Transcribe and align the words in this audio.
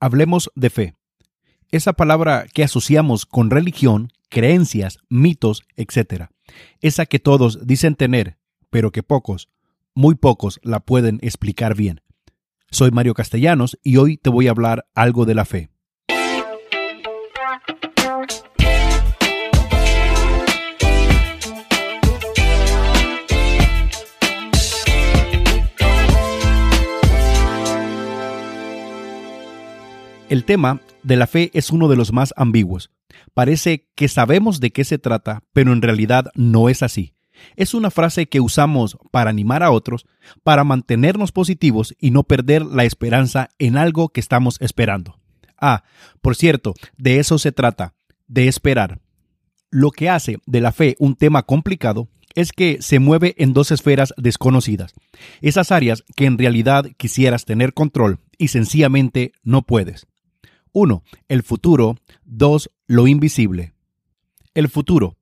Hablemos 0.00 0.50
de 0.54 0.70
fe. 0.70 0.94
Esa 1.70 1.92
palabra 1.92 2.46
que 2.52 2.64
asociamos 2.64 3.26
con 3.26 3.50
religión, 3.50 4.10
creencias, 4.30 4.98
mitos, 5.10 5.62
etc. 5.76 6.28
Esa 6.80 7.04
que 7.04 7.18
todos 7.18 7.66
dicen 7.66 7.94
tener, 7.94 8.38
pero 8.70 8.92
que 8.92 9.02
pocos, 9.02 9.50
muy 9.94 10.14
pocos 10.14 10.58
la 10.62 10.80
pueden 10.80 11.18
explicar 11.20 11.76
bien. 11.76 12.00
Soy 12.70 12.90
Mario 12.92 13.12
Castellanos 13.12 13.78
y 13.82 13.98
hoy 13.98 14.16
te 14.16 14.30
voy 14.30 14.48
a 14.48 14.52
hablar 14.52 14.86
algo 14.94 15.26
de 15.26 15.34
la 15.34 15.44
fe. 15.44 15.68
El 30.30 30.44
tema 30.44 30.80
de 31.02 31.16
la 31.16 31.26
fe 31.26 31.50
es 31.54 31.70
uno 31.70 31.88
de 31.88 31.96
los 31.96 32.12
más 32.12 32.32
ambiguos. 32.36 32.92
Parece 33.34 33.88
que 33.96 34.06
sabemos 34.06 34.60
de 34.60 34.70
qué 34.70 34.84
se 34.84 34.96
trata, 34.96 35.42
pero 35.52 35.72
en 35.72 35.82
realidad 35.82 36.26
no 36.36 36.68
es 36.68 36.84
así. 36.84 37.14
Es 37.56 37.74
una 37.74 37.90
frase 37.90 38.28
que 38.28 38.38
usamos 38.38 38.96
para 39.10 39.30
animar 39.30 39.64
a 39.64 39.72
otros, 39.72 40.06
para 40.44 40.62
mantenernos 40.62 41.32
positivos 41.32 41.96
y 41.98 42.12
no 42.12 42.22
perder 42.22 42.64
la 42.64 42.84
esperanza 42.84 43.48
en 43.58 43.76
algo 43.76 44.10
que 44.10 44.20
estamos 44.20 44.56
esperando. 44.60 45.18
Ah, 45.60 45.82
por 46.22 46.36
cierto, 46.36 46.74
de 46.96 47.18
eso 47.18 47.36
se 47.36 47.50
trata, 47.50 47.94
de 48.28 48.46
esperar. 48.46 49.00
Lo 49.68 49.90
que 49.90 50.10
hace 50.10 50.38
de 50.46 50.60
la 50.60 50.70
fe 50.70 50.94
un 51.00 51.16
tema 51.16 51.42
complicado 51.42 52.08
es 52.36 52.52
que 52.52 52.78
se 52.80 53.00
mueve 53.00 53.34
en 53.38 53.52
dos 53.52 53.72
esferas 53.72 54.14
desconocidas, 54.16 54.94
esas 55.40 55.72
áreas 55.72 56.04
que 56.14 56.26
en 56.26 56.38
realidad 56.38 56.86
quisieras 56.96 57.44
tener 57.46 57.74
control 57.74 58.20
y 58.38 58.46
sencillamente 58.46 59.32
no 59.42 59.62
puedes. 59.62 60.06
1. 60.72 61.02
El 61.28 61.42
futuro. 61.42 61.96
2. 62.24 62.70
Lo 62.86 63.06
invisible. 63.06 63.72
El 64.54 64.68
futuro. 64.68 65.16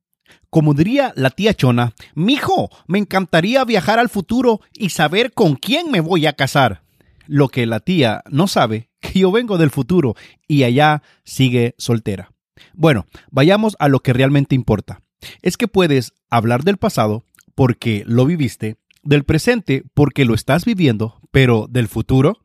Como 0.51 0.73
diría 0.73 1.13
la 1.15 1.31
tía 1.31 1.55
Chona, 1.55 1.95
mijo, 2.15 2.71
me 2.87 2.99
encantaría 2.99 3.65
viajar 3.65 3.99
al 3.99 4.09
futuro 4.09 4.61
y 4.73 4.91
saber 4.91 5.33
con 5.33 5.57
quién 5.57 5.91
me 5.91 6.01
voy 6.01 6.27
a 6.27 6.33
casar. 6.33 6.83
Lo 7.27 7.49
que 7.49 7.67
la 7.67 7.81
tía 7.81 8.23
no 8.31 8.49
sabe, 8.49 8.89
que 9.01 9.19
yo 9.19 9.31
vengo 9.31 9.59
del 9.59 9.71
futuro 9.71 10.15
y 10.47 10.63
allá 10.63 11.03
sigue 11.25 11.75
soltera. 11.77 12.33
Bueno, 12.75 13.07
vayamos 13.31 13.77
a 13.79 13.89
lo 13.89 14.01
que 14.01 14.13
realmente 14.13 14.55
importa. 14.55 15.03
Es 15.43 15.57
que 15.57 15.69
puedes 15.69 16.15
hablar 16.31 16.65
del 16.65 16.79
pasado 16.79 17.25
porque 17.55 18.05
lo 18.07 18.25
viviste, 18.25 18.77
del 19.03 19.25
presente 19.25 19.85
porque 19.95 20.25
lo 20.25 20.35
estás 20.35 20.65
viviendo, 20.65 21.21
pero 21.31 21.67
del 21.69 21.89
futuro 21.89 22.39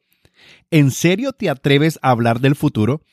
¿En 0.73 0.89
serio 0.89 1.33
te 1.33 1.52
atreves 1.52 1.99
a 2.02 2.09
hablar 2.09 2.39
del 2.39 2.55
futuro? 2.55 3.03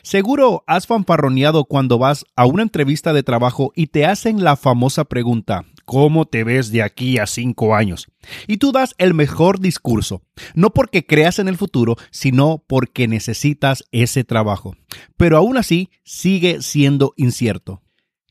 Seguro 0.00 0.64
has 0.66 0.86
fanfarroneado 0.86 1.66
cuando 1.66 1.98
vas 1.98 2.24
a 2.34 2.46
una 2.46 2.62
entrevista 2.62 3.12
de 3.12 3.22
trabajo 3.22 3.72
y 3.76 3.88
te 3.88 4.06
hacen 4.06 4.42
la 4.42 4.56
famosa 4.56 5.04
pregunta, 5.04 5.66
¿cómo 5.84 6.24
te 6.24 6.44
ves 6.44 6.72
de 6.72 6.82
aquí 6.82 7.18
a 7.18 7.26
cinco 7.26 7.74
años? 7.74 8.08
Y 8.46 8.56
tú 8.56 8.72
das 8.72 8.94
el 8.96 9.12
mejor 9.12 9.60
discurso, 9.60 10.22
no 10.54 10.70
porque 10.70 11.04
creas 11.04 11.38
en 11.38 11.48
el 11.48 11.58
futuro, 11.58 11.96
sino 12.10 12.64
porque 12.66 13.06
necesitas 13.06 13.84
ese 13.92 14.24
trabajo. 14.24 14.74
Pero 15.18 15.36
aún 15.36 15.58
así 15.58 15.90
sigue 16.02 16.62
siendo 16.62 17.12
incierto. 17.18 17.82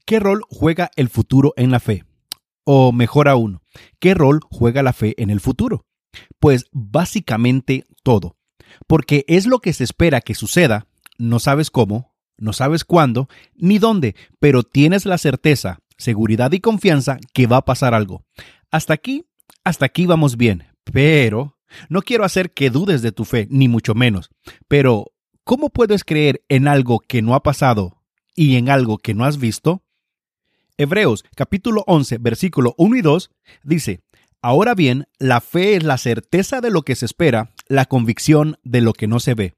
¿Qué 0.03 0.19
rol 0.19 0.41
juega 0.49 0.89
el 0.95 1.09
futuro 1.09 1.53
en 1.57 1.69
la 1.69 1.79
fe? 1.79 2.05
O 2.63 2.91
mejor 2.91 3.27
aún, 3.27 3.59
¿qué 3.99 4.15
rol 4.15 4.39
juega 4.49 4.81
la 4.81 4.93
fe 4.93 5.13
en 5.21 5.29
el 5.29 5.41
futuro? 5.41 5.85
Pues 6.39 6.65
básicamente 6.71 7.85
todo 8.01 8.38
porque 8.87 9.25
es 9.27 9.45
lo 9.45 9.59
que 9.59 9.73
se 9.73 9.83
espera 9.83 10.21
que 10.21 10.35
suceda, 10.35 10.87
no 11.17 11.39
sabes 11.39 11.69
cómo, 11.69 12.15
no 12.37 12.53
sabes 12.53 12.83
cuándo, 12.83 13.27
ni 13.55 13.79
dónde, 13.79 14.15
pero 14.39 14.63
tienes 14.63 15.05
la 15.05 15.17
certeza, 15.17 15.79
seguridad 15.97 16.51
y 16.51 16.59
confianza 16.59 17.17
que 17.33 17.47
va 17.47 17.57
a 17.57 17.65
pasar 17.65 17.93
algo. 17.93 18.23
Hasta 18.71 18.93
aquí, 18.93 19.25
hasta 19.63 19.85
aquí 19.85 20.05
vamos 20.05 20.37
bien, 20.37 20.65
pero 20.83 21.57
no 21.89 22.01
quiero 22.01 22.23
hacer 22.23 22.51
que 22.51 22.69
dudes 22.69 23.01
de 23.01 23.11
tu 23.11 23.25
fe, 23.25 23.47
ni 23.49 23.67
mucho 23.67 23.93
menos, 23.93 24.29
pero 24.67 25.11
¿cómo 25.43 25.69
puedes 25.69 26.03
creer 26.03 26.43
en 26.49 26.67
algo 26.67 26.99
que 26.99 27.21
no 27.21 27.35
ha 27.35 27.43
pasado 27.43 28.01
y 28.35 28.55
en 28.55 28.69
algo 28.69 28.97
que 28.97 29.13
no 29.13 29.25
has 29.25 29.37
visto? 29.37 29.83
Hebreos 30.77 31.25
capítulo 31.35 31.83
11, 31.87 32.19
versículo 32.19 32.73
1 32.77 32.95
y 32.95 33.01
2 33.01 33.31
dice, 33.63 34.01
Ahora 34.41 34.73
bien, 34.73 35.05
la 35.17 35.41
fe 35.41 35.75
es 35.75 35.83
la 35.83 35.97
certeza 35.97 36.61
de 36.61 36.71
lo 36.71 36.83
que 36.83 36.95
se 36.95 37.05
espera, 37.05 37.51
la 37.67 37.85
convicción 37.85 38.57
de 38.63 38.79
lo 38.79 38.93
que 38.93 39.07
no 39.07 39.19
se 39.19 39.33
ve. 39.33 39.53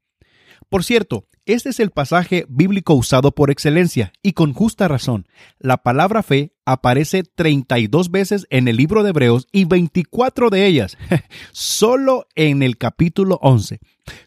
Por 0.68 0.82
cierto, 0.82 1.28
este 1.46 1.68
es 1.68 1.78
el 1.78 1.90
pasaje 1.90 2.46
bíblico 2.48 2.94
usado 2.94 3.32
por 3.32 3.50
excelencia 3.50 4.12
y 4.22 4.32
con 4.32 4.52
justa 4.52 4.88
razón. 4.88 5.28
La 5.60 5.78
palabra 5.84 6.24
fe 6.24 6.52
aparece 6.64 7.22
32 7.22 8.10
veces 8.10 8.46
en 8.50 8.66
el 8.66 8.76
libro 8.76 9.04
de 9.04 9.10
Hebreos 9.10 9.46
y 9.52 9.66
24 9.66 10.50
de 10.50 10.66
ellas 10.66 10.96
solo 11.52 12.26
en 12.34 12.64
el 12.64 12.76
capítulo 12.76 13.38
11. 13.40 13.78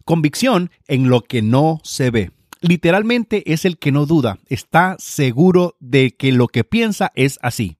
Convicción 0.05 0.71
en 0.87 1.09
lo 1.09 1.21
que 1.21 1.41
no 1.41 1.81
se 1.83 2.11
ve. 2.11 2.31
Literalmente 2.61 3.51
es 3.51 3.65
el 3.65 3.77
que 3.77 3.91
no 3.91 4.05
duda, 4.05 4.39
está 4.47 4.95
seguro 4.99 5.75
de 5.81 6.15
que 6.15 6.31
lo 6.31 6.47
que 6.47 6.63
piensa 6.63 7.11
es 7.15 7.39
así. 7.41 7.77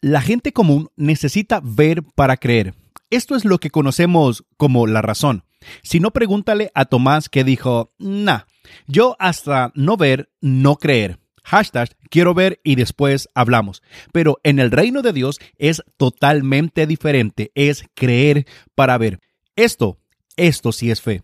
La 0.00 0.22
gente 0.22 0.52
común 0.52 0.88
necesita 0.96 1.60
ver 1.62 2.02
para 2.02 2.36
creer. 2.36 2.74
Esto 3.10 3.36
es 3.36 3.44
lo 3.44 3.58
que 3.58 3.70
conocemos 3.70 4.44
como 4.56 4.86
la 4.86 5.02
razón. 5.02 5.44
Si 5.82 6.00
no, 6.00 6.10
pregúntale 6.10 6.70
a 6.74 6.86
Tomás 6.86 7.28
que 7.28 7.44
dijo, 7.44 7.92
nah, 7.98 8.40
yo 8.86 9.16
hasta 9.18 9.72
no 9.74 9.96
ver, 9.96 10.30
no 10.40 10.76
creer. 10.76 11.18
Hashtag 11.44 11.96
quiero 12.08 12.32
ver 12.34 12.60
y 12.64 12.76
después 12.76 13.28
hablamos. 13.34 13.82
Pero 14.12 14.38
en 14.42 14.58
el 14.58 14.70
reino 14.70 15.02
de 15.02 15.12
Dios 15.12 15.38
es 15.58 15.82
totalmente 15.96 16.86
diferente, 16.86 17.50
es 17.54 17.84
creer 17.94 18.46
para 18.74 18.96
ver. 18.96 19.20
Esto, 19.56 19.98
esto 20.36 20.72
sí 20.72 20.90
es 20.90 21.02
fe. 21.02 21.22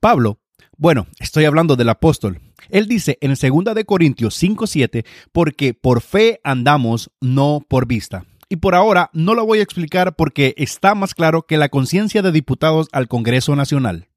Pablo 0.00 0.38
bueno, 0.76 1.06
estoy 1.20 1.44
hablando 1.44 1.76
del 1.76 1.88
apóstol. 1.88 2.40
Él 2.68 2.86
dice 2.86 3.18
en 3.20 3.34
2 3.34 3.74
de 3.74 3.84
Corintios 3.84 4.34
5:7, 4.42 5.04
porque 5.32 5.74
por 5.74 6.00
fe 6.00 6.40
andamos, 6.44 7.10
no 7.20 7.64
por 7.68 7.86
vista. 7.86 8.24
Y 8.48 8.56
por 8.56 8.74
ahora 8.74 9.10
no 9.12 9.34
lo 9.34 9.46
voy 9.46 9.60
a 9.60 9.62
explicar 9.62 10.16
porque 10.16 10.54
está 10.56 10.94
más 10.94 11.14
claro 11.14 11.42
que 11.42 11.56
la 11.56 11.68
conciencia 11.68 12.22
de 12.22 12.32
diputados 12.32 12.88
al 12.92 13.08
Congreso 13.08 13.56
Nacional. 13.56 14.08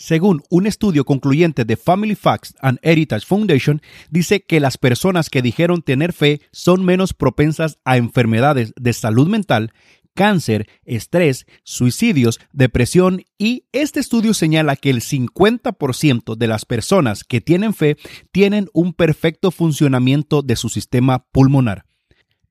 Según 0.00 0.42
un 0.48 0.68
estudio 0.68 1.04
concluyente 1.04 1.64
de 1.64 1.76
Family 1.76 2.14
Facts 2.14 2.54
and 2.60 2.78
Heritage 2.82 3.26
Foundation, 3.26 3.82
dice 4.10 4.42
que 4.42 4.60
las 4.60 4.78
personas 4.78 5.28
que 5.28 5.42
dijeron 5.42 5.82
tener 5.82 6.12
fe 6.12 6.40
son 6.52 6.84
menos 6.84 7.14
propensas 7.14 7.78
a 7.84 7.96
enfermedades 7.96 8.72
de 8.76 8.92
salud 8.92 9.26
mental 9.26 9.72
cáncer, 10.18 10.68
estrés, 10.84 11.46
suicidios, 11.62 12.40
depresión 12.52 13.22
y 13.38 13.66
este 13.70 14.00
estudio 14.00 14.34
señala 14.34 14.74
que 14.74 14.90
el 14.90 15.00
50% 15.00 16.34
de 16.34 16.46
las 16.48 16.64
personas 16.64 17.22
que 17.22 17.40
tienen 17.40 17.72
fe 17.72 17.96
tienen 18.32 18.66
un 18.72 18.94
perfecto 18.94 19.52
funcionamiento 19.52 20.42
de 20.42 20.56
su 20.56 20.70
sistema 20.70 21.24
pulmonar. 21.30 21.84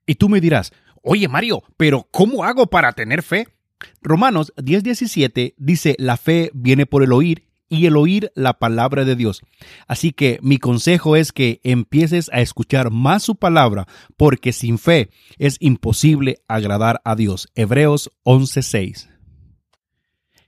Y 0.05 0.15
tú 0.15 0.29
me 0.29 0.39
dirás, 0.39 0.71
oye 1.03 1.27
Mario, 1.27 1.61
pero 1.75 2.07
¿cómo 2.09 2.45
hago 2.45 2.67
para 2.67 2.93
tener 2.93 3.21
fe? 3.21 3.49
Romanos 4.01 4.53
10:17 4.55 5.55
dice, 5.57 5.97
la 5.99 6.15
fe 6.15 6.51
viene 6.53 6.85
por 6.85 7.03
el 7.03 7.11
oír 7.11 7.46
y 7.69 7.85
el 7.85 7.97
oír 7.97 8.31
la 8.35 8.53
palabra 8.53 9.05
de 9.05 9.15
Dios. 9.15 9.41
Así 9.87 10.11
que 10.11 10.39
mi 10.41 10.57
consejo 10.57 11.15
es 11.15 11.31
que 11.31 11.59
empieces 11.63 12.29
a 12.33 12.41
escuchar 12.41 12.91
más 12.91 13.23
su 13.23 13.35
palabra, 13.35 13.87
porque 14.15 14.53
sin 14.53 14.77
fe 14.77 15.09
es 15.37 15.57
imposible 15.59 16.37
agradar 16.47 17.01
a 17.03 17.15
Dios. 17.15 17.49
Hebreos 17.55 18.11
11:6. 18.23 19.09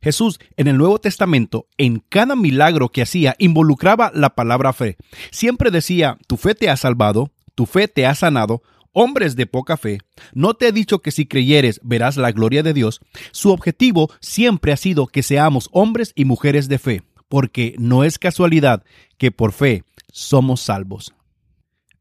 Jesús 0.02 0.40
en 0.56 0.68
el 0.68 0.78
Nuevo 0.78 1.00
Testamento, 1.00 1.68
en 1.78 2.00
cada 2.00 2.35
milagro 2.35 2.90
que 2.90 3.02
hacía, 3.02 3.35
involucraba 3.38 4.11
la 4.14 4.29
palabra 4.29 4.72
fe. 4.72 4.96
Siempre 5.32 5.72
decía, 5.72 6.17
tu 6.28 6.38
fe 6.38 6.55
te 6.55 6.70
ha 6.70 6.78
salvado, 6.78 7.34
tu 7.53 7.66
fe 7.66 7.90
te 7.90 8.05
ha 8.05 8.16
sanado, 8.16 8.61
hombres 8.93 9.35
de 9.35 9.46
poca 9.46 9.78
fe, 9.78 9.99
no 10.34 10.53
te 10.53 10.67
he 10.67 10.72
dicho 10.72 10.99
que 10.99 11.11
si 11.11 11.26
creyeres 11.26 11.79
verás 11.84 12.17
la 12.17 12.32
gloria 12.32 12.64
de 12.64 12.73
Dios, 12.73 13.02
su 13.32 13.52
objetivo 13.52 14.09
siempre 14.20 14.72
ha 14.72 14.78
sido 14.78 15.08
que 15.08 15.23
seamos 15.23 15.70
hombres 15.72 16.11
y 16.16 16.26
mujeres 16.26 16.67
de 16.67 16.79
fe, 16.79 17.03
porque 17.29 17.76
no 17.78 18.03
es 18.03 18.20
casualidad 18.20 18.84
que 19.17 19.31
por 19.31 19.53
fe 19.53 19.84
somos 20.11 20.61
salvos. 20.61 21.14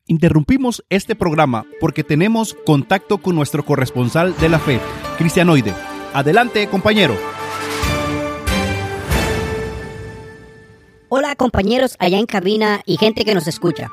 Interrumpimos 0.07 0.85
este 0.89 1.15
programa 1.15 1.67
porque 1.81 2.03
tenemos 2.03 2.55
contacto 2.67 3.19
con 3.19 3.37
nuestro 3.37 3.65
corresponsal 3.65 4.35
de 4.39 4.49
la 4.49 4.59
fe, 4.59 4.81
Cristianoide. 5.19 5.75
Adelante, 6.15 6.67
compañero. 6.69 7.15
Hola 11.11 11.37
compañeros 11.37 11.97
allá 11.99 12.19
en 12.19 12.27
cabina 12.27 12.81
y 12.85 12.97
gente 12.97 13.25
que 13.25 13.35
nos 13.35 13.47
escucha. 13.47 13.91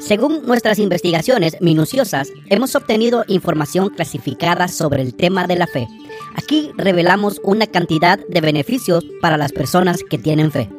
Según 0.00 0.46
nuestras 0.46 0.78
investigaciones 0.78 1.58
minuciosas, 1.60 2.32
hemos 2.46 2.74
obtenido 2.74 3.22
información 3.28 3.90
clasificada 3.90 4.66
sobre 4.66 5.02
el 5.02 5.14
tema 5.14 5.46
de 5.46 5.56
la 5.56 5.66
fe. 5.66 5.86
Aquí 6.34 6.72
revelamos 6.78 7.38
una 7.44 7.66
cantidad 7.66 8.18
de 8.26 8.40
beneficios 8.40 9.04
para 9.20 9.36
las 9.36 9.52
personas 9.52 10.02
que 10.02 10.16
tienen 10.16 10.50
fe. 10.50 10.70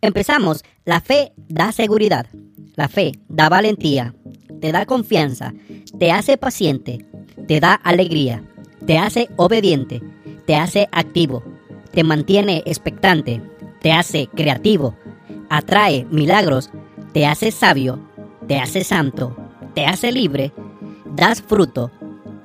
Empezamos. 0.00 0.64
La 0.84 1.00
fe 1.00 1.32
da 1.48 1.70
seguridad. 1.70 2.26
La 2.74 2.88
fe 2.88 3.12
da 3.28 3.48
valentía. 3.48 4.14
Te 4.60 4.72
da 4.72 4.84
confianza. 4.84 5.54
Te 5.98 6.10
hace 6.10 6.36
paciente. 6.36 7.06
Te 7.46 7.60
da 7.60 7.74
alegría. 7.74 8.42
Te 8.84 8.98
hace 8.98 9.28
obediente. 9.36 10.02
Te 10.44 10.56
hace 10.56 10.88
activo. 10.90 11.44
Te 11.92 12.02
mantiene 12.02 12.62
expectante. 12.66 13.40
Te 13.80 13.92
hace 13.92 14.28
creativo 14.34 14.96
Atrae 15.48 16.06
milagros. 16.10 16.70
Te 17.12 17.26
hace 17.26 17.50
sabio. 17.50 17.98
Te 18.46 18.58
hace 18.58 18.84
santo. 18.84 19.36
Te 19.74 19.86
hace 19.86 20.12
libre. 20.12 20.52
Das 21.14 21.42
fruto. 21.42 21.90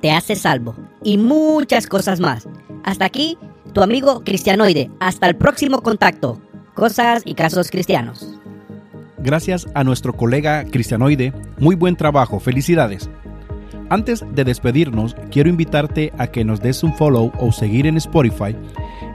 Te 0.00 0.10
hace 0.10 0.36
salvo. 0.36 0.74
Y 1.02 1.18
muchas 1.18 1.86
cosas 1.86 2.20
más. 2.20 2.48
Hasta 2.84 3.04
aquí 3.04 3.38
tu 3.72 3.82
amigo 3.82 4.22
Cristianoide. 4.24 4.90
Hasta 5.00 5.26
el 5.26 5.36
próximo 5.36 5.82
contacto. 5.82 6.40
Cosas 6.74 7.22
y 7.24 7.34
casos 7.34 7.70
cristianos. 7.70 8.38
Gracias 9.18 9.66
a 9.74 9.84
nuestro 9.84 10.12
colega 10.12 10.64
Cristianoide. 10.64 11.32
Muy 11.58 11.76
buen 11.76 11.96
trabajo. 11.96 12.40
Felicidades. 12.40 13.08
Antes 13.90 14.24
de 14.34 14.44
despedirnos, 14.44 15.14
quiero 15.30 15.48
invitarte 15.48 16.12
a 16.18 16.26
que 16.26 16.44
nos 16.44 16.60
des 16.60 16.82
un 16.82 16.94
follow 16.94 17.32
o 17.38 17.52
seguir 17.52 17.86
en 17.86 17.96
Spotify, 17.96 18.56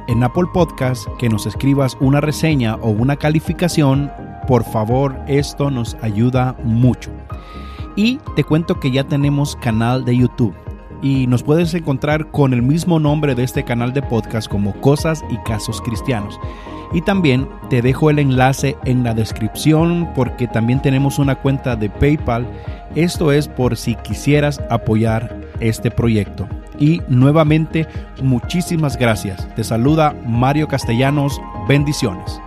en 0.09 0.23
Apple 0.23 0.47
Podcast, 0.51 1.07
que 1.19 1.29
nos 1.29 1.45
escribas 1.45 1.95
una 1.99 2.19
reseña 2.19 2.75
o 2.77 2.89
una 2.89 3.15
calificación. 3.15 4.11
Por 4.47 4.63
favor, 4.63 5.15
esto 5.27 5.69
nos 5.69 5.95
ayuda 6.01 6.55
mucho. 6.63 7.11
Y 7.95 8.17
te 8.35 8.43
cuento 8.43 8.79
que 8.79 8.89
ya 8.89 9.03
tenemos 9.03 9.55
canal 9.57 10.05
de 10.05 10.17
YouTube 10.17 10.55
y 11.03 11.27
nos 11.27 11.43
puedes 11.43 11.75
encontrar 11.75 12.31
con 12.31 12.53
el 12.53 12.63
mismo 12.63 12.99
nombre 12.99 13.35
de 13.35 13.43
este 13.43 13.63
canal 13.63 13.93
de 13.93 14.01
podcast 14.01 14.49
como 14.49 14.73
Cosas 14.81 15.23
y 15.29 15.37
Casos 15.47 15.79
Cristianos. 15.79 16.39
Y 16.91 17.01
también 17.01 17.47
te 17.69 17.83
dejo 17.83 18.09
el 18.09 18.17
enlace 18.17 18.77
en 18.85 19.03
la 19.03 19.13
descripción 19.13 20.09
porque 20.15 20.47
también 20.47 20.81
tenemos 20.81 21.19
una 21.19 21.35
cuenta 21.35 21.75
de 21.75 21.87
PayPal. 21.87 22.47
Esto 22.95 23.31
es 23.31 23.47
por 23.47 23.77
si 23.77 23.93
quisieras 23.93 24.59
apoyar 24.71 25.39
este 25.59 25.91
proyecto. 25.91 26.47
Y 26.79 27.01
nuevamente, 27.09 27.87
muchísimas 28.21 28.97
gracias. 28.97 29.47
Te 29.55 29.63
saluda 29.63 30.15
Mario 30.25 30.67
Castellanos. 30.67 31.39
Bendiciones. 31.67 32.39